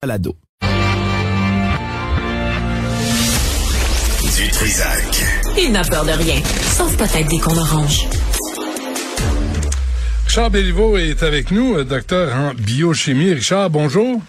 Balado. 0.00 0.36
Du 4.36 4.48
Trisac. 4.52 5.02
Il 5.58 5.72
n'a 5.72 5.82
peur 5.82 6.04
de 6.04 6.12
rien, 6.12 6.40
sauf 6.76 6.96
peut-être 6.96 7.28
des 7.28 7.40
qu'on 7.40 7.56
orange. 7.56 8.06
Richard 10.24 10.50
Béliveau 10.52 10.96
est 10.98 11.24
avec 11.24 11.50
nous, 11.50 11.74
euh, 11.74 11.84
docteur 11.84 12.32
en 12.32 12.54
biochimie. 12.54 13.32
Richard, 13.32 13.70
bonjour. 13.70 14.20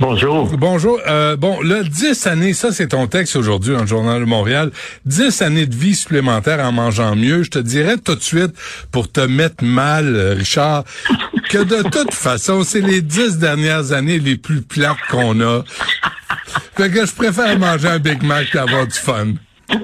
Bonjour. 0.00 0.48
Bonjour. 0.56 0.98
Euh, 1.06 1.36
bon, 1.36 1.60
là, 1.60 1.82
10 1.82 2.26
années, 2.26 2.54
ça 2.54 2.72
c'est 2.72 2.88
ton 2.88 3.06
texte 3.06 3.36
aujourd'hui 3.36 3.74
dans 3.74 3.82
le 3.82 3.86
Journal 3.86 4.20
de 4.20 4.26
Montréal. 4.26 4.70
10 5.04 5.42
années 5.42 5.66
de 5.66 5.74
vie 5.74 5.94
supplémentaire 5.94 6.58
en 6.60 6.72
mangeant 6.72 7.14
mieux. 7.16 7.42
Je 7.42 7.50
te 7.50 7.58
dirais 7.58 7.96
tout 7.96 8.14
de 8.14 8.22
suite, 8.22 8.52
pour 8.92 9.10
te 9.10 9.20
mettre 9.20 9.64
mal, 9.64 10.14
euh, 10.16 10.34
Richard, 10.34 10.84
que 11.50 11.64
de 11.64 11.82
toute 11.88 12.14
façon, 12.14 12.62
c'est 12.62 12.80
les 12.80 13.02
10 13.02 13.38
dernières 13.38 13.90
années 13.92 14.18
les 14.20 14.36
plus 14.36 14.62
plates 14.62 14.96
qu'on 15.10 15.40
a. 15.40 15.62
Fait 16.76 16.90
que 16.90 17.04
je 17.04 17.12
préfère 17.14 17.58
manger 17.58 17.88
un 17.88 17.98
Big 17.98 18.22
Mac 18.22 18.50
qu'avoir 18.50 18.86
du 18.86 18.94
fun. 18.96 19.34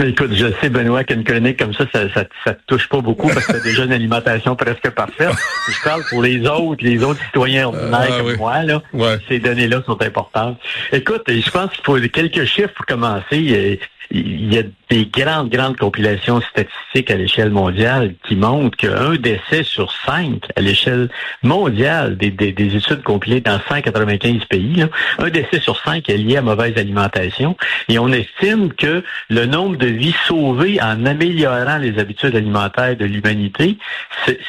Écoute, 0.00 0.30
je 0.32 0.46
sais, 0.60 0.68
Benoît, 0.70 1.02
qu'une 1.02 1.24
chronique 1.24 1.58
comme 1.58 1.74
ça, 1.74 1.84
ça, 1.92 2.08
ça, 2.14 2.24
ça 2.44 2.54
te 2.54 2.60
touche 2.66 2.88
pas 2.88 3.00
beaucoup 3.00 3.28
parce 3.28 3.46
que 3.46 3.52
t'as 3.52 3.60
déjà 3.60 3.84
une 3.84 3.92
alimentation 3.92 4.54
presque 4.54 4.88
parfaite. 4.90 5.32
Je 5.68 5.82
parle 5.82 6.02
pour 6.08 6.22
les 6.22 6.46
autres, 6.46 6.84
les 6.84 7.02
autres 7.02 7.20
citoyens 7.26 7.66
ordinaires 7.68 8.06
Ah, 8.08 8.18
comme 8.18 8.26
oui. 8.28 8.36
moi, 8.38 8.62
là. 8.62 8.82
Ouais. 8.92 9.18
Ces 9.28 9.40
données-là 9.40 9.82
sont 9.86 10.00
importantes. 10.02 10.60
Écoute, 10.92 11.22
je 11.26 11.50
pense 11.50 11.70
qu'il 11.72 11.84
faut 11.84 11.98
quelques 12.12 12.44
chiffres 12.44 12.72
pour 12.76 12.86
commencer. 12.86 13.78
Il 14.10 14.54
y 14.54 14.58
a 14.58 14.62
des 14.90 15.06
grandes, 15.06 15.50
grandes 15.50 15.76
compilations 15.76 16.40
statistiques 16.40 17.10
à 17.10 17.16
l'échelle 17.16 17.50
mondiale 17.50 18.14
qui 18.26 18.36
montrent 18.36 18.76
qu'un 18.76 19.16
décès 19.16 19.62
sur 19.62 19.92
cinq 20.06 20.42
à 20.56 20.60
l'échelle 20.60 21.08
mondiale 21.42 22.16
des, 22.16 22.30
des, 22.30 22.52
des 22.52 22.76
études 22.76 23.02
compilées 23.02 23.40
dans 23.40 23.60
195 23.68 24.44
pays, 24.46 24.76
là, 24.76 24.88
un 25.18 25.28
décès 25.30 25.60
sur 25.60 25.78
cinq 25.80 26.08
est 26.08 26.16
lié 26.16 26.36
à 26.38 26.42
mauvaise 26.42 26.76
alimentation. 26.76 27.56
Et 27.88 27.98
on 27.98 28.08
estime 28.08 28.72
que 28.72 29.02
le 29.30 29.46
nombre 29.46 29.76
de 29.76 29.86
vies 29.86 30.14
sauvées 30.26 30.80
en 30.82 31.04
améliorant 31.06 31.78
les 31.78 31.98
habitudes 31.98 32.34
alimentaires 32.34 32.96
de 32.96 33.04
l'humanité, 33.04 33.76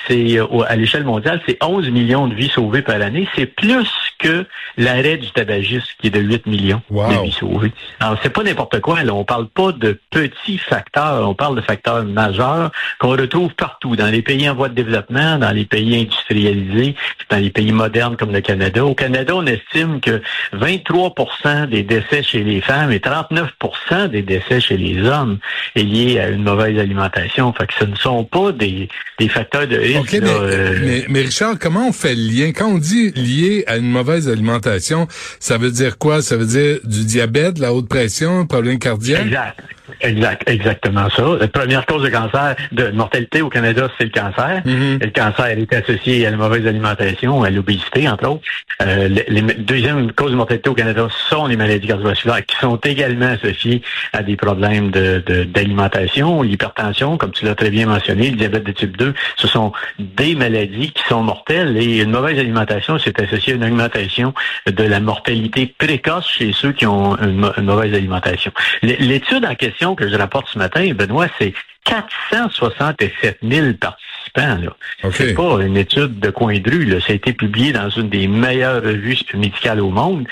c'est, 0.07 0.37
euh, 0.39 0.45
à 0.67 0.75
l'échelle 0.75 1.03
mondiale, 1.03 1.41
c'est 1.47 1.57
11 1.63 1.89
millions 1.89 2.27
de 2.27 2.33
vies 2.35 2.49
sauvées 2.49 2.81
par 2.81 3.01
année. 3.01 3.27
C'est 3.35 3.45
plus 3.45 3.87
que 4.19 4.45
l'arrêt 4.77 5.17
du 5.17 5.29
tabagisme 5.31 5.85
qui 5.99 6.07
est 6.07 6.11
de 6.11 6.19
8 6.19 6.45
millions 6.47 6.81
Wow. 6.89 7.09
de 7.11 7.23
vies 7.25 7.31
sauvées. 7.31 7.71
Alors, 7.99 8.17
c'est 8.23 8.29
pas 8.33 8.43
n'importe 8.43 8.79
quoi. 8.81 9.03
Là. 9.03 9.13
On 9.13 9.23
parle 9.23 9.47
pas 9.47 9.71
de 9.71 9.99
petits 10.11 10.28
facteurs. 10.58 11.27
On 11.27 11.33
parle 11.33 11.55
de 11.55 11.61
facteurs 11.61 12.03
majeurs 12.05 12.72
qu'on 12.99 13.09
retrouve 13.09 13.53
partout, 13.53 13.95
dans 13.95 14.08
les 14.08 14.22
pays 14.22 14.49
en 14.49 14.55
voie 14.55 14.69
de 14.69 14.75
développement, 14.75 15.38
dans 15.38 15.52
les 15.52 15.66
pays 15.66 16.02
industrialisés, 16.02 16.95
dans 17.30 17.38
les 17.38 17.49
pays 17.49 17.71
modernes 17.71 18.17
comme 18.17 18.31
le 18.31 18.41
Canada. 18.41 18.86
Au 18.86 18.95
Canada, 18.95 19.36
on 19.36 19.45
estime 19.45 19.99
que 20.02 20.21
23% 20.53 21.67
des 21.69 21.83
décès 21.83 22.23
chez 22.23 22.44
les 22.44 22.61
femmes 22.61 22.91
et 22.91 22.99
39% 22.99 24.08
des 24.09 24.21
décès 24.21 24.59
chez 24.59 24.77
les 24.77 25.02
hommes 25.03 25.39
est 25.75 25.83
lié 25.83 26.19
à 26.19 26.30
une 26.30 26.43
mauvaise 26.43 26.77
alimentation. 26.77 27.53
Fait 27.53 27.67
que 27.67 27.73
ce 27.80 27.86
ne 27.86 27.95
sont 27.95 28.23
pas 28.23 28.52
des, 28.52 28.89
des 29.19 29.30
facteurs 29.30 29.67
de 29.67 29.77
risque. 29.77 30.11
Là, 30.14 30.19
mais, 30.21 30.30
euh, 30.30 30.80
mais, 30.83 31.05
mais 31.09 31.21
Richard, 31.21 31.58
comment 31.59 31.89
on 31.89 31.93
fait 31.93 32.16
le 32.16 32.21
lien? 32.21 32.52
Quand 32.52 32.67
on 32.67 32.77
dit 32.77 33.11
lié 33.11 33.64
à 33.67 33.77
une 33.77 33.89
mauvaise 33.89 34.30
alimentation, 34.30 35.08
ça 35.39 35.58
veut 35.58 35.71
dire 35.71 35.97
quoi? 35.97 36.21
Ça 36.21 36.38
veut 36.38 36.45
dire 36.45 36.80
du 36.83 37.05
diabète, 37.05 37.59
la 37.59 37.73
haute 37.73 37.89
pression, 37.89 38.45
problème 38.45 38.80
cardiaque? 38.80 39.25
Exact. 39.25 39.59
Exact, 40.01 40.49
exactement 40.49 41.09
ça. 41.09 41.23
La 41.39 41.47
première 41.47 41.85
cause 41.85 42.03
de 42.03 42.09
cancer, 42.09 42.55
de 42.71 42.89
mortalité 42.89 43.41
au 43.41 43.49
Canada, 43.49 43.89
c'est 43.97 44.05
le 44.05 44.09
cancer. 44.11 44.61
Mhm. 44.65 44.99
Et 45.01 45.05
Le 45.05 45.11
cancer 45.11 45.45
est 45.47 45.73
associé 45.73 46.25
à 46.27 46.31
la 46.31 46.37
mauvaise 46.37 46.65
alimentation, 46.67 47.43
à 47.43 47.49
l'obésité, 47.49 48.07
entre 48.09 48.27
autres. 48.27 48.41
Euh, 48.81 49.07
les, 49.07 49.25
les 49.27 49.41
deuxième 49.55 50.11
cause 50.11 50.31
de 50.31 50.35
mortalité 50.35 50.69
au 50.69 50.73
Canada 50.73 51.07
sont 51.29 51.47
les 51.47 51.55
maladies 51.57 51.87
cardiovasculaires, 51.87 52.45
qui 52.45 52.55
sont 52.57 52.75
également 52.77 53.27
associées 53.27 53.81
à 54.13 54.23
des 54.23 54.35
problèmes 54.35 54.91
de- 54.91 55.23
de- 55.25 55.43
d'alimentation, 55.43 56.41
l'hypertension, 56.41 57.17
comme 57.17 57.31
tu 57.31 57.45
l'as 57.45 57.55
très 57.55 57.69
bien 57.69 57.85
mentionné, 57.87 58.30
le 58.31 58.35
diabète 58.37 58.64
de 58.65 58.71
type 58.71 58.97
2. 58.97 59.14
Ce 59.37 59.47
sont 59.47 59.71
des 59.99 60.35
maladies 60.35 60.91
qui 60.91 61.03
sont 61.08 61.23
mortelles 61.23 61.77
et 61.77 62.02
une 62.02 62.11
mauvaise 62.11 62.37
alimentation, 62.39 62.97
c'est 62.99 63.19
associé 63.21 63.53
à 63.53 63.55
une 63.55 63.64
augmentation 63.64 64.33
de 64.67 64.83
la 64.83 64.99
mortalité 64.99 65.73
précoce 65.77 66.27
chez 66.30 66.52
ceux 66.53 66.71
qui 66.71 66.85
ont 66.85 67.15
une, 67.17 67.49
une 67.58 67.64
mauvaise 67.65 67.93
alimentation. 67.93 68.52
L'étude 68.81 69.45
en 69.45 69.55
question 69.55 69.78
que 69.95 70.09
je 70.09 70.15
rapporte 70.15 70.49
ce 70.49 70.57
matin, 70.57 70.93
Benoît, 70.93 71.27
c'est 71.37 71.53
467 71.89 73.39
000 73.44 73.73
participants. 73.80 74.64
Là. 74.64 74.76
OK. 75.04 75.14
C'est 75.16 75.33
pas 75.33 75.60
une 75.61 75.77
étude 75.77 76.20
de 76.20 76.30
coin 76.30 76.58
de 76.60 76.70
rue. 76.70 76.86
Là. 76.86 77.00
Ça 77.02 77.11
a 77.14 77.16
été 77.16 77.33
publié 77.33 77.72
dans 77.72 77.89
une 77.89 78.10
des 78.10 78.27
meilleures 78.27 78.82
revues 78.83 79.17
médicales 79.33 79.82
au 79.82 79.89
monde. 79.89 80.27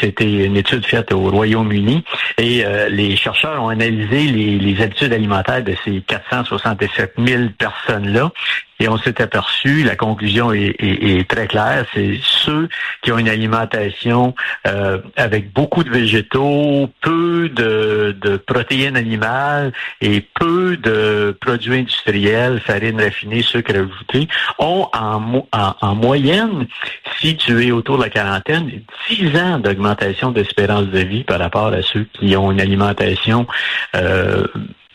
C'était 0.00 0.46
une 0.46 0.56
étude 0.56 0.86
faite 0.86 1.12
au 1.12 1.28
Royaume-Uni. 1.30 2.04
Et 2.38 2.64
euh, 2.64 2.88
les 2.88 3.16
chercheurs 3.16 3.62
ont 3.62 3.68
analysé 3.68 4.22
les, 4.22 4.58
les 4.58 4.82
habitudes 4.82 5.12
alimentaires 5.12 5.62
de 5.62 5.74
ces 5.84 6.00
467 6.00 7.14
000 7.18 7.42
personnes-là. 7.58 8.30
Et 8.80 8.88
on 8.88 8.98
s'est 8.98 9.22
aperçu, 9.22 9.84
la 9.84 9.94
conclusion 9.94 10.52
est, 10.52 10.74
est- 10.80 11.18
est 11.20 11.30
très 11.30 11.46
claire, 11.46 11.86
c'est 11.94 12.18
ceux 12.22 12.68
qui 13.02 13.12
ont 13.12 13.18
une 13.18 13.28
alimentation 13.28 14.34
euh, 14.66 14.98
avec 15.16 15.52
beaucoup 15.52 15.84
de 15.84 15.90
végétaux, 15.90 16.90
peu 17.00 17.48
de, 17.50 18.16
de 18.20 18.36
protéines 18.36 18.96
animales 18.96 19.72
et 20.00 20.20
peu 20.40 20.76
de 20.76 20.90
produits 21.40 21.80
industriels, 21.80 22.60
farine 22.60 23.00
raffinée, 23.00 23.42
sucre 23.42 23.74
ajouté, 23.74 24.28
ont 24.58 24.88
en 24.92 25.94
moyenne, 25.94 26.66
si 27.18 27.36
tu 27.36 27.66
es 27.66 27.70
autour 27.70 27.98
de 27.98 28.04
la 28.04 28.10
quarantaine, 28.10 28.70
10 29.08 29.36
ans 29.36 29.58
d'augmentation 29.58 30.30
d'espérance 30.30 30.86
de 30.86 31.00
vie 31.00 31.24
par 31.24 31.38
rapport 31.38 31.68
à 31.68 31.82
ceux 31.82 32.06
qui 32.12 32.36
ont 32.36 32.50
une 32.50 32.60
alimentation 32.60 33.46
euh, 33.94 34.46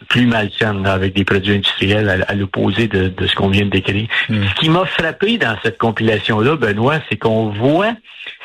plus 0.09 0.25
malsaine, 0.25 0.83
là, 0.83 0.93
avec 0.93 1.13
des 1.13 1.23
produits 1.23 1.53
industriels 1.53 2.09
à, 2.09 2.31
à 2.31 2.35
l'opposé 2.35 2.87
de, 2.87 3.07
de 3.09 3.27
ce 3.27 3.35
qu'on 3.35 3.49
vient 3.49 3.65
de 3.65 3.69
décrire. 3.69 4.07
Mm. 4.27 4.43
Ce 4.49 4.55
qui 4.59 4.69
m'a 4.69 4.85
frappé 4.85 5.37
dans 5.37 5.55
cette 5.63 5.77
compilation-là, 5.77 6.55
Benoît, 6.55 6.99
c'est 7.09 7.17
qu'on 7.17 7.49
voit 7.49 7.93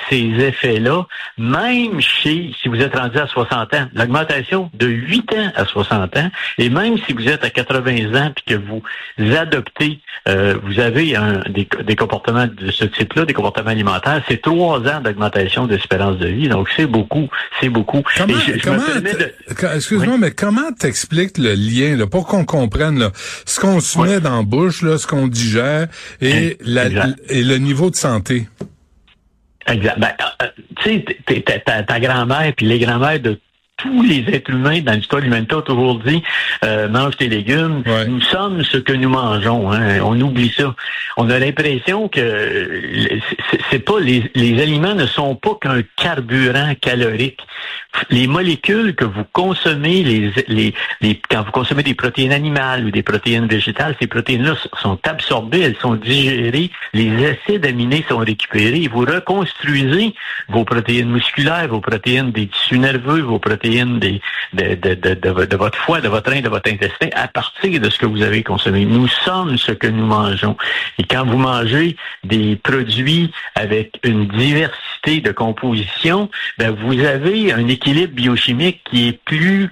ces 0.08 0.16
effets-là, 0.38 1.06
même 1.38 2.00
chez, 2.00 2.52
si 2.60 2.68
vous 2.68 2.80
êtes 2.80 2.96
rendu 2.96 3.18
à 3.18 3.26
60 3.26 3.74
ans, 3.74 3.86
l'augmentation 3.94 4.70
de 4.74 4.86
8 4.86 5.32
ans 5.34 5.52
à 5.56 5.64
60 5.64 6.16
ans, 6.16 6.30
et 6.58 6.68
même 6.68 6.96
si 7.06 7.12
vous 7.12 7.28
êtes 7.28 7.44
à 7.44 7.50
80 7.50 8.14
ans 8.14 8.32
puis 8.34 8.44
que 8.46 8.60
vous 8.60 8.82
adoptez, 9.36 10.00
euh, 10.28 10.56
vous 10.62 10.80
avez 10.80 11.16
un, 11.16 11.40
des, 11.48 11.66
des 11.84 11.96
comportements 11.96 12.46
de 12.46 12.70
ce 12.70 12.84
type-là, 12.84 13.24
des 13.24 13.34
comportements 13.34 13.70
alimentaires, 13.70 14.22
c'est 14.28 14.40
trois 14.42 14.80
ans 14.80 15.00
d'augmentation 15.02 15.66
d'espérance 15.66 16.18
de 16.18 16.28
vie. 16.28 16.48
Donc, 16.48 16.68
c'est 16.76 16.86
beaucoup, 16.86 17.28
c'est 17.60 17.68
beaucoup. 17.68 18.02
Comment, 18.16 18.34
comment 18.62 18.76
de- 19.00 19.76
excuse-moi, 19.76 20.16
mais 20.18 20.30
comment 20.32 20.72
t'expliques 20.72 21.38
le 21.38 21.53
lien, 21.54 21.96
là, 21.96 22.06
pour 22.06 22.26
qu'on 22.26 22.44
comprenne, 22.44 22.98
là, 22.98 23.10
ce 23.46 23.60
qu'on 23.60 23.80
se 23.80 23.98
met 23.98 24.20
dans 24.20 24.36
la 24.38 24.42
bouche, 24.42 24.82
là, 24.82 24.98
ce 24.98 25.06
qu'on 25.06 25.28
digère 25.28 25.88
et, 26.20 26.58
la, 26.60 26.86
et 27.28 27.42
le 27.42 27.58
niveau 27.58 27.90
de 27.90 27.96
santé? 27.96 28.46
Exact. 29.66 29.98
Ben, 29.98 30.12
euh, 30.42 30.46
tu 30.82 31.04
sais, 31.28 31.62
ta, 31.64 32.00
grand-mère 32.00 32.52
puis 32.56 32.66
les 32.66 32.78
grand-mères 32.78 33.20
de 33.20 33.38
tous 33.76 34.02
les 34.02 34.24
êtres 34.32 34.50
humains 34.52 34.80
dans 34.80 34.92
l'histoire 34.92 35.20
de 35.20 35.26
l'humanité 35.26 35.54
ont 35.56 35.60
toujours 35.62 35.98
dit 36.00 36.22
euh, 36.64 36.88
mange 36.88 37.16
tes 37.16 37.28
légumes. 37.28 37.82
Ouais. 37.86 38.06
Nous 38.06 38.20
sommes 38.22 38.62
ce 38.62 38.78
que 38.78 38.92
nous 38.92 39.08
mangeons. 39.08 39.72
Hein. 39.72 39.98
On 40.02 40.18
oublie 40.20 40.52
ça. 40.56 40.74
On 41.16 41.28
a 41.30 41.38
l'impression 41.38 42.08
que 42.08 43.20
c'est- 43.70 43.78
pas 43.80 44.00
les, 44.00 44.30
les 44.34 44.62
aliments 44.62 44.94
ne 44.94 45.06
sont 45.06 45.34
pas 45.34 45.56
qu'un 45.60 45.82
carburant 45.96 46.74
calorique. 46.80 47.40
Les 48.10 48.26
molécules 48.26 48.94
que 48.94 49.04
vous 49.04 49.24
consommez, 49.32 50.02
les, 50.02 50.32
les, 50.48 50.74
les- 51.00 51.20
quand 51.28 51.42
vous 51.44 51.52
consommez 51.52 51.82
des 51.82 51.94
protéines 51.94 52.32
animales 52.32 52.84
ou 52.86 52.90
des 52.90 53.02
protéines 53.02 53.46
végétales, 53.46 53.94
ces 54.00 54.06
protéines-là 54.06 54.54
sont 54.82 54.98
absorbées, 55.06 55.60
elles 55.60 55.76
sont 55.76 55.94
digérées, 55.94 56.70
les 56.92 57.26
acides 57.26 57.66
aminés 57.66 58.04
sont 58.08 58.18
récupérés. 58.18 58.88
Vous 58.90 59.00
reconstruisez 59.00 60.14
vos 60.48 60.64
protéines 60.64 61.10
musculaires, 61.10 61.68
vos 61.68 61.80
protéines 61.80 62.30
des 62.32 62.46
tissus 62.48 62.78
nerveux, 62.78 63.20
vos 63.20 63.38
protéines 63.38 63.63
des, 63.64 64.20
de, 64.52 65.56
votre 65.56 65.78
foie, 65.78 66.00
de 66.00 66.08
votre 66.08 66.30
rein, 66.30 66.40
de 66.40 66.48
votre 66.48 66.70
intestin, 66.70 67.08
à 67.14 67.28
partir 67.28 67.80
de 67.80 67.90
ce 67.90 67.98
que 67.98 68.06
vous 68.06 68.22
avez 68.22 68.42
consommé. 68.42 68.84
Nous 68.84 69.08
sommes 69.08 69.56
ce 69.58 69.72
que 69.72 69.86
nous 69.86 70.06
mangeons. 70.06 70.56
Et 70.98 71.04
quand 71.04 71.24
vous 71.24 71.38
mangez 71.38 71.96
des 72.22 72.56
produits 72.56 73.32
avec 73.54 73.98
une 74.02 74.26
diversité 74.26 75.20
de 75.20 75.32
composition, 75.32 76.30
ben 76.58 76.70
vous 76.70 77.00
avez 77.04 77.52
un 77.52 77.66
équilibre 77.68 78.14
biochimique 78.14 78.80
qui 78.84 79.08
est 79.08 79.24
plus 79.24 79.70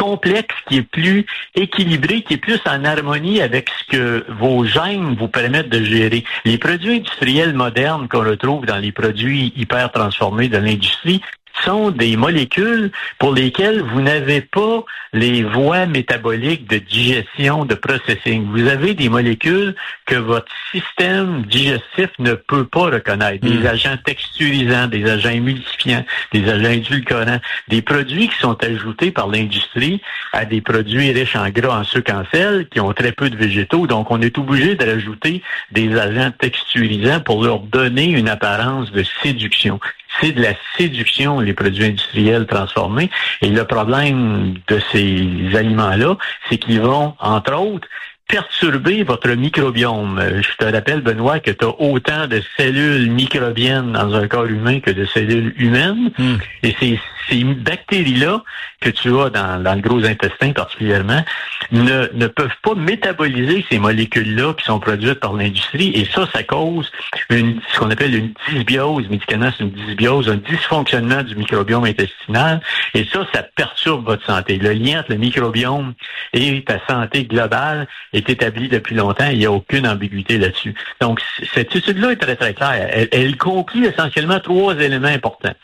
complexe, 0.00 0.54
qui 0.66 0.78
est 0.78 0.82
plus 0.82 1.26
équilibré, 1.54 2.22
qui 2.22 2.34
est 2.34 2.38
plus 2.38 2.58
en 2.64 2.84
harmonie 2.84 3.42
avec 3.42 3.68
ce 3.68 3.96
que 3.96 4.24
vos 4.30 4.64
gènes 4.64 5.14
vous 5.14 5.28
permettent 5.28 5.68
de 5.68 5.84
gérer. 5.84 6.24
Les 6.46 6.56
produits 6.56 6.96
industriels 6.96 7.52
modernes 7.52 8.08
qu'on 8.08 8.24
retrouve 8.24 8.64
dans 8.64 8.78
les 8.78 8.92
produits 8.92 9.52
hyper 9.56 9.92
transformés 9.92 10.48
de 10.48 10.56
l'industrie, 10.56 11.20
sont 11.64 11.90
des 11.90 12.16
molécules 12.16 12.90
pour 13.18 13.34
lesquelles 13.34 13.82
vous 13.82 14.00
n'avez 14.00 14.40
pas 14.40 14.84
les 15.12 15.42
voies 15.42 15.86
métaboliques 15.86 16.68
de 16.68 16.78
digestion, 16.78 17.64
de 17.64 17.74
processing. 17.74 18.46
Vous 18.50 18.68
avez 18.68 18.94
des 18.94 19.08
molécules 19.08 19.74
que 20.06 20.14
votre 20.14 20.52
système 20.70 21.42
digestif 21.42 22.10
ne 22.18 22.34
peut 22.34 22.64
pas 22.64 22.90
reconnaître. 22.90 23.44
Des 23.44 23.58
hmm. 23.58 23.66
agents 23.66 23.96
texturisants, 24.04 24.86
des 24.86 25.08
agents 25.08 25.30
émulsifiants, 25.30 26.04
des 26.32 26.48
agents 26.48 26.70
édulcorants, 26.70 27.40
des 27.68 27.82
produits 27.82 28.28
qui 28.28 28.38
sont 28.38 28.62
ajoutés 28.62 29.10
par 29.10 29.28
l'industrie 29.28 30.00
à 30.32 30.44
des 30.44 30.60
produits 30.60 31.12
riches 31.12 31.36
en 31.36 31.48
gras, 31.50 31.80
en 31.80 31.84
sucre, 31.84 32.12
en 32.12 32.24
sel, 32.32 32.68
qui 32.68 32.80
ont 32.80 32.92
très 32.92 33.12
peu 33.12 33.30
de 33.30 33.36
végétaux. 33.36 33.86
Donc, 33.86 34.10
on 34.10 34.20
est 34.20 34.36
obligé 34.38 34.74
de 34.74 34.84
rajouter 34.84 35.42
des 35.70 35.96
agents 35.98 36.32
texturisants 36.38 37.20
pour 37.20 37.44
leur 37.44 37.60
donner 37.60 38.06
une 38.10 38.28
apparence 38.28 38.92
de 38.92 39.04
séduction 39.22 39.80
c'est 40.20 40.32
de 40.32 40.42
la 40.42 40.54
séduction, 40.76 41.40
les 41.40 41.54
produits 41.54 41.84
industriels 41.84 42.46
transformés. 42.46 43.10
Et 43.42 43.48
le 43.48 43.64
problème 43.64 44.54
de 44.68 44.80
ces 44.92 45.56
aliments-là, 45.56 46.16
c'est 46.48 46.58
qu'ils 46.58 46.80
vont, 46.80 47.14
entre 47.20 47.54
autres, 47.54 47.88
perturber 48.30 49.02
votre 49.02 49.30
microbiome. 49.30 50.20
Je 50.40 50.56
te 50.56 50.72
rappelle, 50.72 51.00
Benoît, 51.00 51.40
que 51.40 51.50
tu 51.50 51.64
as 51.64 51.80
autant 51.80 52.26
de 52.28 52.40
cellules 52.56 53.10
microbiennes 53.10 53.92
dans 53.92 54.14
un 54.14 54.28
corps 54.28 54.46
humain 54.46 54.80
que 54.80 54.90
de 54.90 55.04
cellules 55.04 55.52
humaines. 55.58 56.10
Hmm. 56.18 56.36
Et 56.62 56.74
ces 56.80 57.44
bactéries-là 57.44 58.42
que 58.80 58.90
tu 58.90 59.08
as 59.20 59.30
dans, 59.30 59.74
le 59.74 59.80
gros 59.80 60.04
intestin 60.04 60.52
particulièrement 60.52 61.22
ne, 61.70 62.08
ne 62.14 62.26
peuvent 62.26 62.56
pas 62.62 62.74
métaboliser 62.74 63.64
ces 63.70 63.78
molécules-là 63.78 64.54
qui 64.54 64.64
sont 64.64 64.80
produites 64.80 65.20
par 65.20 65.34
l'industrie. 65.34 65.92
Et 65.94 66.06
ça, 66.06 66.28
ça 66.32 66.42
cause 66.42 66.90
une, 67.28 67.60
ce 67.72 67.78
qu'on 67.78 67.90
appelle 67.90 68.14
une 68.14 68.32
dysbiose. 68.48 69.08
Médicalement, 69.08 69.50
c'est 69.56 69.64
une 69.64 69.70
dysbiose, 69.70 70.28
un 70.28 70.36
dysfonctionnement 70.36 71.22
du 71.22 71.36
microbiome 71.36 71.84
intestinal. 71.84 72.60
Et 72.94 73.04
ça, 73.04 73.26
ça 73.34 73.42
perturbe 73.42 74.04
votre 74.06 74.24
santé. 74.24 74.56
Le 74.56 74.72
lien 74.72 75.00
entre 75.00 75.12
le 75.12 75.18
microbiome 75.18 75.94
et 76.32 76.64
ta 76.64 76.84
santé 76.88 77.24
globale 77.24 77.86
est 78.12 78.19
établi 78.28 78.68
depuis 78.68 78.94
longtemps. 78.94 79.28
Il 79.30 79.38
n'y 79.38 79.46
a 79.46 79.52
aucune 79.52 79.86
ambiguïté 79.86 80.38
là-dessus. 80.38 80.74
Donc, 81.00 81.20
cette 81.54 81.74
étude-là 81.74 82.12
est 82.12 82.16
très, 82.16 82.36
très 82.36 82.54
claire. 82.54 83.08
Elle, 83.12 83.36
conclut 83.36 83.86
essentiellement 83.86 84.40
trois 84.40 84.74
éléments 84.74 85.08
importants. 85.08 85.54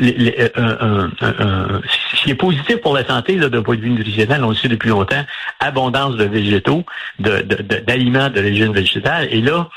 Euh, 0.00 1.08
ce 2.14 2.22
qui 2.22 2.30
est 2.30 2.36
positif 2.36 2.76
pour 2.76 2.94
la 2.94 3.04
santé 3.04 3.36
d'un 3.36 3.62
point 3.62 3.76
de 3.76 3.80
vue 3.80 3.90
nutritionnel, 3.90 4.44
on 4.44 4.50
le 4.50 4.54
sait 4.54 4.68
depuis 4.68 4.88
longtemps, 4.88 5.24
abondance 5.60 6.16
de 6.16 6.24
végétaux, 6.24 6.84
d'aliments 7.18 8.30
d'origine 8.30 8.72
végétale. 8.72 9.28
Et 9.30 9.40
là, 9.40 9.68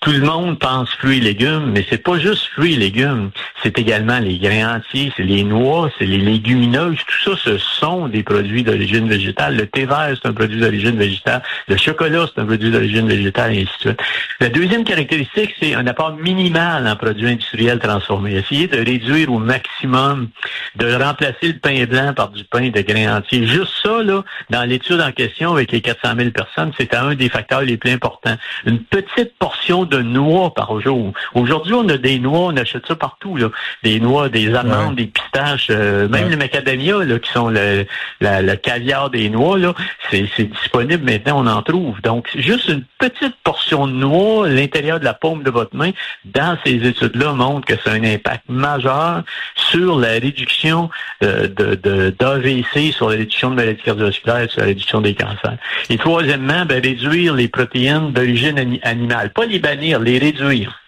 tout 0.00 0.12
le 0.12 0.20
monde 0.20 0.58
pense 0.58 0.88
fruits 0.94 1.18
et 1.18 1.20
légumes, 1.20 1.72
mais 1.74 1.84
c'est 1.90 2.02
pas 2.02 2.18
juste 2.18 2.46
fruits 2.54 2.72
et 2.72 2.78
légumes. 2.78 3.30
C'est 3.62 3.78
également 3.78 4.18
les 4.18 4.38
grains 4.38 4.76
entiers, 4.76 5.12
c'est 5.14 5.24
les 5.24 5.44
noix, 5.44 5.90
c'est 5.98 6.06
les 6.06 6.16
légumineuses. 6.16 6.96
Tout 7.06 7.30
ça, 7.30 7.36
ce 7.44 7.58
sont 7.58 8.08
des 8.08 8.22
produits 8.22 8.62
d'origine 8.62 9.06
végétale. 9.08 9.56
Le 9.56 9.66
thé 9.66 9.84
vert, 9.84 10.14
c'est 10.14 10.26
un 10.26 10.32
produit 10.32 10.58
d'origine 10.58 10.96
végétale. 10.96 11.42
Le 11.68 11.76
chocolat, 11.76 12.24
c'est 12.34 12.40
un 12.40 12.46
produit 12.46 12.70
d'origine 12.70 13.08
végétale, 13.08 13.52
et 13.54 13.62
ainsi 13.62 13.72
de 13.84 13.90
suite. 13.90 14.00
La 14.40 14.48
deuxième 14.48 14.84
caractéristique, 14.84 15.54
c'est 15.60 15.74
un 15.74 15.86
apport 15.86 16.16
minimal 16.16 16.88
en 16.88 16.96
produits 16.96 17.28
industriels 17.28 17.78
transformés. 17.78 18.36
Essayer 18.36 18.68
de 18.68 18.78
réduire 18.78 19.30
au 19.30 19.38
maximum, 19.38 20.28
de 20.76 20.94
remplacer 20.94 21.48
le 21.48 21.58
pain 21.58 21.84
blanc 21.84 22.14
par 22.14 22.30
du 22.30 22.44
pain 22.44 22.70
de 22.70 22.80
grains 22.80 23.18
entiers. 23.18 23.46
Juste 23.46 23.74
ça, 23.82 24.02
là, 24.02 24.24
dans 24.48 24.64
l'étude 24.64 25.02
en 25.02 25.12
question 25.12 25.52
avec 25.52 25.72
les 25.72 25.82
400 25.82 26.16
000 26.16 26.30
personnes, 26.30 26.72
c'est 26.78 26.94
un 26.94 27.14
des 27.14 27.28
facteurs 27.28 27.60
les 27.60 27.76
plus 27.76 27.90
importants. 27.90 28.36
Une 28.64 28.78
petite 28.78 29.36
portion 29.38 29.84
de 29.90 30.00
noix 30.00 30.54
par 30.54 30.80
jour. 30.80 31.12
Aujourd'hui, 31.34 31.74
on 31.74 31.88
a 31.88 31.98
des 31.98 32.18
noix, 32.18 32.46
on 32.52 32.56
achète 32.56 32.86
ça 32.86 32.94
partout, 32.94 33.36
là. 33.36 33.48
Des 33.82 34.00
noix, 34.00 34.28
des 34.28 34.54
amandes, 34.54 34.96
des 34.96 35.06
pistaches, 35.06 35.68
euh, 35.70 36.08
même 36.08 36.30
les 36.30 36.36
macadamia, 36.36 37.04
là, 37.04 37.18
qui 37.18 37.30
sont 37.30 37.48
le, 37.48 37.84
le 38.20 38.54
caviar 38.54 39.10
des 39.10 39.28
noix, 39.28 39.58
là, 39.58 39.74
c'est 40.10 40.28
disponible 40.38 41.04
maintenant, 41.04 41.44
on 41.44 41.46
en 41.46 41.62
trouve. 41.62 42.00
Donc, 42.02 42.28
juste 42.36 42.68
une 42.68 42.84
petite 42.98 43.34
portion 43.44 43.86
de 43.86 43.92
noix 43.92 44.46
à 44.46 44.48
l'intérieur 44.48 45.00
de 45.00 45.04
la 45.04 45.14
paume 45.14 45.42
de 45.42 45.50
votre 45.50 45.74
main, 45.76 45.90
dans 46.24 46.56
ces 46.64 46.86
études-là, 46.86 47.32
montre 47.32 47.66
que 47.66 47.74
c'est 47.82 47.90
un 47.90 48.04
impact 48.04 48.44
majeur 48.48 49.22
sur 49.56 49.98
la 49.98 50.12
réduction 50.12 50.90
euh, 51.22 51.48
de 51.48 52.10
d'AVC, 52.18 52.92
sur 52.92 53.10
la 53.10 53.16
réduction 53.16 53.50
de 53.50 53.56
maladies 53.56 53.82
cardiovasculaires, 53.82 54.50
sur 54.50 54.60
la 54.60 54.66
réduction 54.66 55.00
des 55.00 55.14
cancers. 55.14 55.56
Et 55.88 55.98
troisièmement, 55.98 56.64
ben, 56.64 56.82
réduire 56.82 57.34
les 57.34 57.48
protéines 57.48 58.12
d'origine 58.12 58.78
animale. 58.82 59.32
Pas 59.32 59.46
les 59.46 59.58
les 59.80 60.18
réduire. 60.18 60.80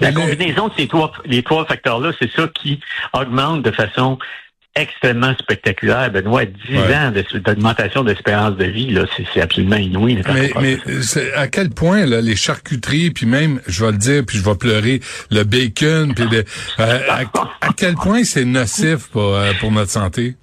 La 0.00 0.12
combinaison 0.12 0.68
de 0.68 0.72
ces 0.76 0.88
trois, 0.88 1.12
les 1.24 1.42
trois 1.42 1.64
facteurs-là, 1.66 2.12
c'est 2.18 2.30
ça 2.32 2.48
qui 2.48 2.80
augmente 3.12 3.62
de 3.62 3.70
façon 3.70 4.18
extrêmement 4.74 5.34
spectaculaire. 5.38 6.10
Benoît, 6.10 6.44
10 6.44 6.78
ans 6.78 7.12
d'augmentation 7.44 8.04
d'espérance 8.04 8.56
de 8.56 8.64
vie, 8.64 8.90
là, 8.90 9.04
c'est 9.32 9.40
absolument 9.40 9.76
inouï. 9.76 10.22
Mais, 10.32 10.52
mais 10.60 10.78
à 11.34 11.48
quel 11.48 11.70
point 11.70 12.06
là, 12.06 12.20
les 12.20 12.36
charcuteries, 12.36 13.10
puis 13.10 13.26
même, 13.26 13.60
je 13.66 13.84
vais 13.84 13.92
le 13.92 13.98
dire, 13.98 14.22
puis 14.26 14.38
je 14.38 14.44
vais 14.44 14.54
pleurer, 14.54 15.00
le 15.30 15.42
bacon, 15.42 16.14
puis 16.14 16.24
euh, 16.80 17.00
à, 17.08 17.72
quel 17.76 17.94
point 17.94 18.24
c'est 18.24 18.44
nocif 18.44 19.08
pour, 19.08 19.34
euh, 19.34 19.52
pour 19.60 19.72
notre 19.72 19.90
santé? 19.90 20.36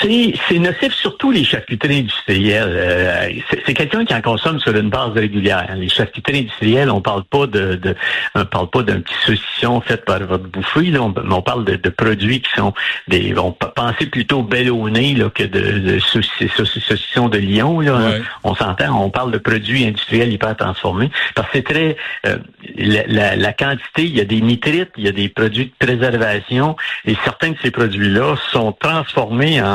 C'est 0.00 0.58
nocif 0.58 0.94
surtout 0.94 1.30
les 1.30 1.44
charcuteries 1.44 2.00
industrielles. 2.00 2.72
Euh, 2.72 3.28
c'est 3.66 3.74
quelqu'un 3.74 4.04
qui 4.04 4.14
en 4.14 4.22
consomme 4.22 4.58
sur 4.58 4.74
une 4.74 4.88
base 4.88 5.12
régulière. 5.12 5.66
Les 5.76 5.88
charcuteries 5.88 6.40
industrielles, 6.40 6.90
on 6.90 7.02
parle 7.02 7.24
pas 7.24 7.46
de, 7.46 7.74
de 7.74 7.94
on 8.34 8.44
parle 8.46 8.70
pas 8.70 8.82
d'un 8.82 9.00
petit 9.00 9.14
saucisson 9.24 9.80
fait 9.82 10.02
par 10.04 10.20
votre 10.20 10.48
bouffée. 10.48 10.90
Là. 10.90 11.00
On, 11.02 11.42
parle 11.42 11.64
de, 11.64 11.76
de, 11.76 11.88
produits 11.90 12.40
qui 12.40 12.50
sont 12.56 12.72
des. 13.08 13.34
On 13.38 13.52
peut 13.52 13.68
penser 13.74 14.06
plutôt 14.06 14.42
bellonné 14.42 15.14
là, 15.14 15.28
que 15.28 15.42
de, 15.42 15.78
de 15.78 15.98
saucissons 15.98 17.28
de 17.28 17.38
lion. 17.38 17.80
Là. 17.80 18.18
On 18.44 18.54
s'entend. 18.54 19.02
On 19.02 19.10
parle 19.10 19.30
de 19.30 19.38
produits 19.38 19.86
industriels 19.86 20.32
hyper 20.32 20.56
transformés 20.56 21.10
parce 21.34 21.48
que 21.48 21.58
c'est 21.58 21.64
très 21.64 21.96
euh, 22.26 22.38
la, 22.78 23.36
la, 23.36 23.52
quantité. 23.52 24.04
Il 24.04 24.16
y 24.16 24.20
a 24.20 24.24
des 24.24 24.40
nitrites, 24.40 24.90
il 24.96 25.04
y 25.04 25.08
a 25.08 25.12
des 25.12 25.28
produits 25.28 25.66
de 25.66 25.86
préservation 25.86 26.76
et 27.04 27.14
certains 27.24 27.50
de 27.50 27.56
ces 27.62 27.70
produits-là 27.70 28.36
sont 28.50 28.72
transformés 28.72 29.60
en, 29.60 29.65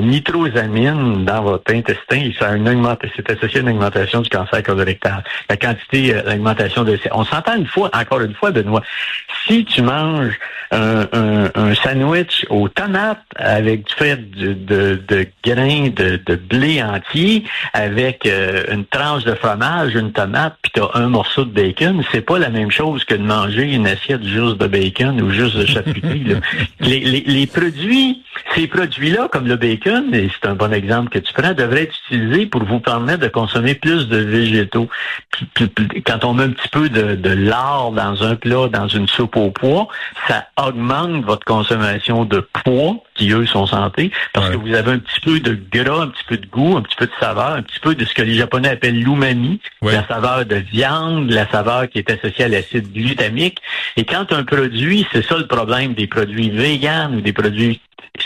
nitrosamine 0.00 1.24
dans 1.24 1.42
votre 1.42 1.72
intestin 1.72 2.16
et 2.16 2.34
ça 2.38 2.50
a 2.50 2.56
une 2.56 2.68
augmentation, 2.68 3.14
c'est 3.16 3.30
associé 3.30 3.60
à 3.60 3.62
une 3.62 3.70
augmentation 3.70 4.20
du 4.20 4.28
cancer 4.28 4.62
colorectal. 4.62 5.22
La 5.48 5.56
quantité 5.56 6.14
euh, 6.14 6.22
d'augmentation 6.22 6.84
de... 6.84 6.98
On 7.12 7.24
s'entend 7.24 7.56
une 7.56 7.66
fois, 7.66 7.90
encore 7.94 8.20
une 8.20 8.34
fois, 8.34 8.50
Benoît, 8.50 8.82
si 9.46 9.64
tu 9.64 9.82
manges 9.82 10.38
un, 10.72 11.74
sandwich 11.74 12.46
aux 12.48 12.68
tomates 12.68 13.22
avec 13.36 13.86
du 13.86 13.94
fait 13.94 14.30
de, 14.30 14.54
de, 14.54 15.26
grains 15.44 15.90
de, 15.90 16.36
blé 16.36 16.82
entier, 16.82 17.44
avec 17.72 18.26
euh, 18.26 18.64
une 18.72 18.84
tranche 18.86 19.24
de 19.24 19.34
fromage, 19.34 19.94
une 19.94 20.12
tomate, 20.12 20.56
puis 20.62 20.72
tu 20.74 20.80
as 20.80 20.90
un 20.94 21.08
morceau 21.08 21.44
de 21.44 21.50
bacon, 21.50 22.02
c'est 22.10 22.22
pas 22.22 22.38
la 22.38 22.50
même 22.50 22.70
chose 22.70 23.04
que 23.04 23.14
de 23.14 23.22
manger 23.22 23.74
une 23.74 23.86
assiette 23.86 24.24
juste 24.24 24.58
de 24.58 24.66
bacon 24.66 25.20
ou 25.20 25.30
juste 25.30 25.56
de 25.56 25.66
charcuterie. 25.66 26.36
les, 26.80 27.00
les, 27.00 27.20
les 27.26 27.46
produits, 27.46 28.22
ces 28.54 28.66
produits 28.66 29.10
là 29.12 29.28
comme 29.30 29.46
le 29.46 29.56
bacon, 29.56 30.14
et 30.14 30.30
c'est 30.32 30.48
un 30.48 30.54
bon 30.54 30.72
exemple 30.72 31.10
que 31.10 31.18
tu 31.18 31.32
prends, 31.32 31.52
devrait 31.54 31.84
être 31.84 31.94
utilisé 32.06 32.46
pour 32.46 32.64
vous 32.64 32.80
permettre 32.80 33.20
de 33.20 33.28
consommer 33.28 33.74
plus 33.74 34.08
de 34.08 34.18
végétaux. 34.18 34.88
Quand 36.06 36.24
on 36.24 36.34
met 36.34 36.44
un 36.44 36.50
petit 36.50 36.68
peu 36.68 36.88
de, 36.88 37.14
de 37.14 37.30
lard 37.30 37.92
dans 37.92 38.22
un 38.22 38.36
plat, 38.36 38.68
dans 38.68 38.88
une 38.88 39.08
soupe 39.08 39.36
au 39.36 39.50
pois, 39.50 39.88
ça 40.28 40.46
augmente 40.60 41.24
votre 41.24 41.44
consommation 41.44 42.24
de 42.24 42.46
poids, 42.64 42.96
qui 43.14 43.30
eux 43.32 43.46
sont 43.46 43.66
santé, 43.66 44.10
parce 44.32 44.50
que 44.50 44.56
vous 44.56 44.74
avez 44.74 44.92
un 44.92 44.98
petit 44.98 45.20
peu 45.20 45.40
de 45.40 45.58
gras, 45.70 46.02
un 46.02 46.08
petit 46.08 46.24
peu 46.28 46.36
de 46.36 46.46
goût, 46.46 46.76
un 46.76 46.82
petit 46.82 46.96
peu 46.96 47.06
de 47.06 47.12
saveur, 47.20 47.52
un 47.52 47.62
petit 47.62 47.80
peu 47.80 47.94
de 47.94 48.04
ce 48.04 48.14
que 48.14 48.22
les 48.22 48.34
Japonais 48.34 48.70
appellent 48.70 48.98
l'umami, 48.98 49.60
la 49.82 50.06
saveur 50.06 50.46
de 50.46 50.56
viande, 50.56 51.30
la 51.30 51.48
saveur 51.48 51.88
qui 51.88 51.98
est 51.98 52.10
associée 52.10 52.46
à 52.46 52.48
l'acide 52.48 52.92
glutamique. 52.92 53.58
Et 53.96 54.04
quand 54.04 54.32
un 54.32 54.44
produit, 54.44 55.06
c'est 55.12 55.24
ça 55.24 55.36
le 55.36 55.46
problème 55.46 55.94
des 55.94 56.06
produits 56.06 56.50
véganes 56.50 57.16
ou 57.16 57.20
des 57.20 57.32
produits 57.32 57.80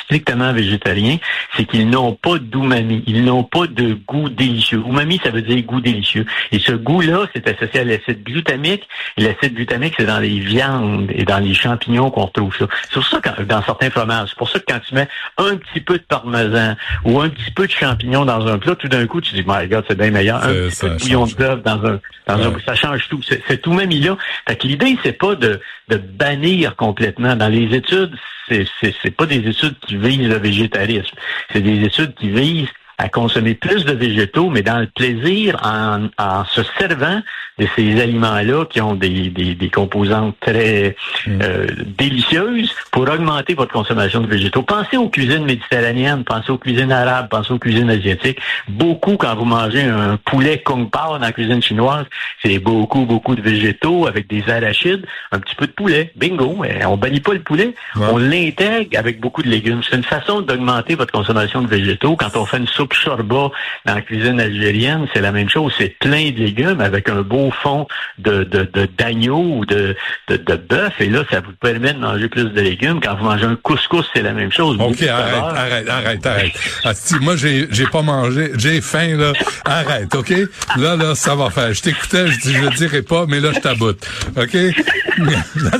strictement 0.06 0.52
végétariens, 0.52 1.18
c'est 1.56 1.64
qu'ils 1.64 1.88
n'ont 1.88 2.14
pas 2.14 2.38
d'umami, 2.38 3.02
ils 3.06 3.24
n'ont 3.24 3.44
pas 3.44 3.66
de 3.66 3.94
goût 4.06 4.28
délicieux. 4.28 4.82
Umami, 4.86 5.20
ça 5.22 5.30
veut 5.30 5.42
dire 5.42 5.62
goût 5.64 5.80
délicieux. 5.80 6.24
Et 6.52 6.58
ce 6.58 6.72
goût-là, 6.72 7.26
c'est 7.34 7.46
associé 7.48 7.80
à 7.80 7.84
l'acide 7.84 8.22
glutamique. 8.22 8.88
Et 9.16 9.22
l'acide 9.22 9.54
glutamique, 9.54 9.94
c'est 9.98 10.06
dans 10.06 10.18
les 10.18 10.38
viandes 10.38 11.10
et 11.12 11.24
dans 11.24 11.38
les 11.38 11.54
champignons 11.54 12.10
qu'on 12.10 12.26
retrouve 12.26 12.56
ça. 12.56 12.66
C'est 12.84 12.94
pour 12.94 13.06
ça 13.06 13.20
que 13.20 13.42
dans 13.42 13.62
certains 13.62 13.90
fromages, 13.90 14.30
c'est 14.30 14.38
pour 14.38 14.48
ça 14.48 14.58
que 14.58 14.64
quand 14.68 14.80
tu 14.86 14.94
mets 14.94 15.08
un 15.38 15.56
petit 15.56 15.80
peu 15.80 15.98
de 15.98 16.04
parmesan 16.04 16.76
ou 17.04 17.20
un 17.20 17.28
petit 17.28 17.50
peu 17.50 17.66
de 17.66 17.72
champignons 17.72 18.24
dans 18.24 18.46
un 18.46 18.58
plat, 18.58 18.74
tout 18.74 18.88
d'un 18.88 19.06
coup, 19.06 19.20
tu 19.20 19.34
dis, 19.34 19.44
my 19.46 19.66
God, 19.68 19.84
c'est 19.88 19.98
bien 19.98 20.10
meilleur. 20.10 20.42
Un 20.42 20.52
petit 20.52 20.80
peu 20.80 20.90
de 20.90 20.96
bouillon 20.98 21.26
d'œuf 21.26 21.62
dans 21.62 21.84
un, 21.84 22.00
dans 22.26 22.48
un, 22.48 22.54
ça 22.64 22.74
change 22.74 23.08
tout. 23.08 23.20
C'est 23.22 23.60
tout 23.60 23.72
même 23.72 23.90
là. 23.90 24.16
Fait 24.48 24.56
que 24.56 24.66
l'idée, 24.66 24.96
c'est 25.02 25.12
pas 25.12 25.34
de, 25.34 25.60
de 25.88 25.96
bannir 25.96 26.76
complètement. 26.76 27.36
Dans 27.36 27.48
les 27.48 27.74
études, 27.74 28.14
c'est, 28.48 28.66
c'est, 28.80 29.10
pas 29.10 29.26
des 29.26 29.48
études 29.48 29.76
qui 29.80 29.95
le 29.96 30.38
végétarisme. 30.38 31.16
C'est 31.52 31.60
des 31.60 31.84
études 31.84 32.14
qui 32.14 32.30
visent 32.30 32.68
à 32.98 33.08
consommer 33.08 33.54
plus 33.54 33.84
de 33.84 33.92
végétaux, 33.92 34.48
mais 34.48 34.62
dans 34.62 34.78
le 34.78 34.86
plaisir, 34.86 35.60
en, 35.62 36.08
en 36.18 36.44
se 36.46 36.62
servant 36.78 37.20
de 37.58 37.66
ces 37.74 38.00
aliments-là 38.00 38.66
qui 38.66 38.80
ont 38.80 38.94
des, 38.94 39.30
des, 39.30 39.54
des 39.54 39.70
composantes 39.70 40.36
très 40.40 40.96
mm. 41.26 41.38
euh, 41.42 41.66
délicieuses 41.98 42.70
pour 42.90 43.02
augmenter 43.02 43.54
votre 43.54 43.72
consommation 43.72 44.20
de 44.20 44.26
végétaux. 44.26 44.62
Pensez 44.62 44.96
aux 44.96 45.08
cuisines 45.08 45.44
méditerranéennes, 45.44 46.24
pensez 46.24 46.50
aux 46.50 46.58
cuisines 46.58 46.92
arabes, 46.92 47.28
pensez 47.30 47.52
aux 47.52 47.58
cuisines 47.58 47.90
asiatiques. 47.90 48.38
Beaucoup, 48.68 49.16
quand 49.16 49.34
vous 49.34 49.44
mangez 49.44 49.82
un 49.82 50.16
poulet 50.18 50.62
kung 50.62 50.90
pao 50.90 51.14
dans 51.14 51.18
la 51.18 51.32
cuisine 51.32 51.62
chinoise, 51.62 52.06
c'est 52.42 52.58
beaucoup, 52.58 53.06
beaucoup 53.06 53.34
de 53.34 53.42
végétaux 53.42 54.06
avec 54.06 54.26
des 54.28 54.48
arachides, 54.50 55.06
un 55.32 55.38
petit 55.38 55.54
peu 55.54 55.66
de 55.66 55.72
poulet. 55.72 56.12
Bingo! 56.16 56.62
On 56.86 56.96
bannit 56.96 57.20
pas 57.20 57.34
le 57.34 57.40
poulet, 57.40 57.74
on 57.96 58.18
l'intègre 58.18 58.98
avec 58.98 59.20
beaucoup 59.20 59.42
de 59.42 59.48
légumes. 59.48 59.80
C'est 59.88 59.96
une 59.96 60.02
façon 60.02 60.42
d'augmenter 60.42 60.94
votre 60.94 61.12
consommation 61.12 61.62
de 61.62 61.68
végétaux. 61.68 62.16
Quand 62.16 62.36
on 62.36 62.44
fait 62.44 62.58
une 62.58 62.66
soupe 62.66 62.92
shorba 62.92 63.50
dans 63.84 63.94
la 63.94 64.02
cuisine 64.02 64.40
algérienne, 64.40 65.06
c'est 65.12 65.20
la 65.20 65.32
même 65.32 65.48
chose. 65.48 65.72
C'est 65.78 65.98
plein 65.98 66.30
de 66.30 66.38
légumes 66.38 66.80
avec 66.80 67.08
un 67.08 67.22
beau 67.22 67.45
fond 67.50 67.86
de, 68.18 68.44
de, 68.44 68.68
d'agneau 68.98 69.58
ou 69.58 69.66
de, 69.66 69.96
de, 70.28 70.36
de 70.36 70.54
bœuf. 70.56 71.00
Et 71.00 71.08
là, 71.08 71.24
ça 71.30 71.40
vous 71.40 71.52
permet 71.60 71.92
de 71.92 71.98
manger 71.98 72.28
plus 72.28 72.44
de 72.44 72.60
légumes. 72.60 73.00
Quand 73.00 73.16
vous 73.16 73.24
mangez 73.24 73.44
un 73.44 73.56
couscous, 73.56 74.06
c'est 74.14 74.22
la 74.22 74.32
même 74.32 74.52
chose. 74.52 74.76
OK, 74.80 75.02
arrête, 75.02 75.42
arrête, 75.42 75.88
arrête, 75.88 76.26
arrête, 76.26 76.52
ah, 76.84 76.92
moi, 77.20 77.36
j'ai, 77.36 77.68
j'ai 77.70 77.86
pas 77.86 78.02
mangé. 78.02 78.52
J'ai 78.56 78.80
faim, 78.80 79.16
là. 79.16 79.32
Arrête, 79.64 80.14
OK? 80.14 80.32
Là, 80.76 80.96
là, 80.96 81.14
ça 81.14 81.34
va 81.34 81.50
faire. 81.50 81.72
Je 81.72 81.82
t'écoutais, 81.82 82.28
je, 82.28 82.50
je 82.50 82.62
le 82.62 82.70
dirai 82.70 83.02
pas, 83.02 83.26
mais 83.26 83.40
là, 83.40 83.50
je 83.54 83.60
t'aboute. 83.60 84.06
OK? 84.36 84.56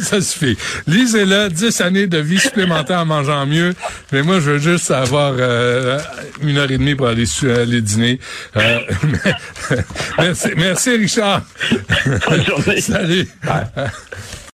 Ça 0.02 0.20
suffit. 0.20 0.56
Lisez-le, 0.86 1.48
10 1.48 1.80
années 1.80 2.06
de 2.06 2.18
vie 2.18 2.38
supplémentaire 2.38 3.00
en 3.00 3.06
mangeant 3.06 3.46
mieux. 3.46 3.74
Mais 4.12 4.22
moi, 4.22 4.36
je 4.40 4.52
veux 4.52 4.58
juste 4.58 4.90
avoir 4.90 5.34
euh, 5.38 5.98
une 6.42 6.58
heure 6.58 6.70
et 6.70 6.78
demie 6.78 6.94
pour 6.94 7.08
aller, 7.08 7.24
aller 7.42 7.80
dîner. 7.80 8.20
Euh, 8.56 8.78
merci, 10.18 10.48
merci, 10.56 10.96
Richard. 10.96 11.42
Bonne 12.28 12.44
journée. 12.44 12.80
Salut. 12.80 13.28